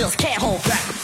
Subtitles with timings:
[0.00, 1.00] just can't hold back.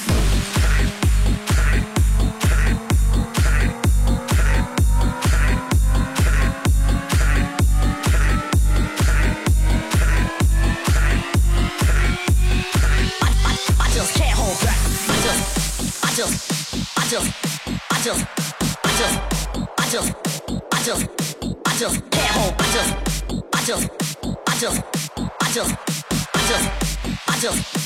[27.39, 27.86] just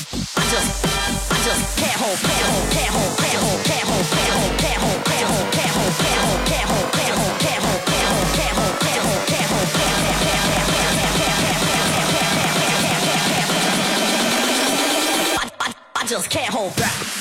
[16.11, 17.20] just can't hold back.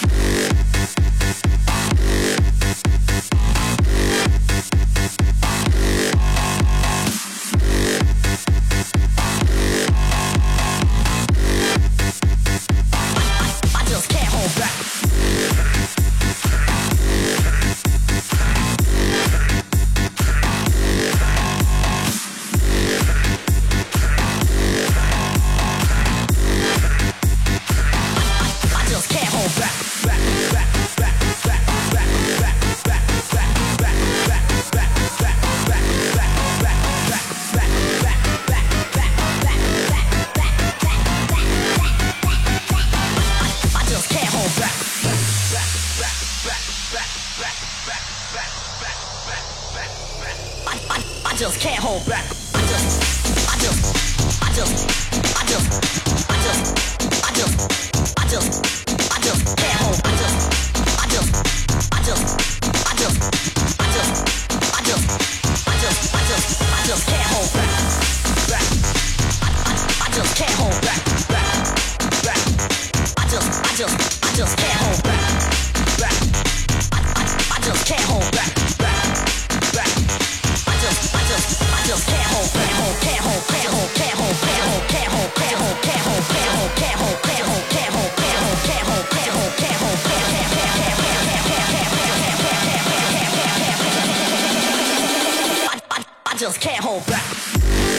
[51.31, 52.25] I just can't hold back.
[52.55, 54.83] I just, I just, I just,
[55.15, 55.71] I just,
[56.29, 56.75] I just,
[57.23, 57.71] I just,
[58.19, 58.51] I just,
[59.15, 60.01] I just can't hold.
[60.05, 61.39] I I just,
[61.87, 62.25] I just,
[62.59, 63.23] I just,
[63.79, 64.11] I just,
[64.59, 65.07] I just,
[65.67, 67.79] I just, I just, I just can't hold back,
[68.51, 68.67] back.
[70.03, 71.01] I just can't hold back.
[73.17, 74.80] I just, I just, I just can't.
[96.41, 97.90] just can't hold back.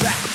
[0.00, 0.31] back.